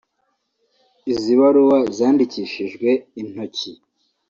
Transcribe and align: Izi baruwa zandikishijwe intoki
Izi 1.11 1.33
baruwa 1.39 1.77
zandikishijwe 1.97 2.89
intoki 3.21 3.71